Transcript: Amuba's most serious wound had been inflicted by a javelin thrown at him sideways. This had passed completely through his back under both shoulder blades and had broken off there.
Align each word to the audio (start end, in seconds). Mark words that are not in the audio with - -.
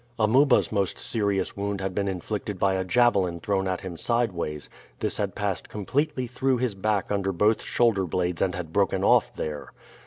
Amuba's 0.17 0.71
most 0.71 0.97
serious 0.97 1.55
wound 1.55 1.79
had 1.79 1.93
been 1.93 2.07
inflicted 2.07 2.57
by 2.57 2.73
a 2.73 2.83
javelin 2.83 3.39
thrown 3.39 3.67
at 3.67 3.81
him 3.81 3.97
sideways. 3.97 4.67
This 4.99 5.17
had 5.17 5.35
passed 5.35 5.69
completely 5.69 6.25
through 6.25 6.57
his 6.57 6.73
back 6.73 7.11
under 7.11 7.31
both 7.31 7.61
shoulder 7.61 8.07
blades 8.07 8.41
and 8.41 8.55
had 8.55 8.73
broken 8.73 9.03
off 9.03 9.31
there. 9.35 9.71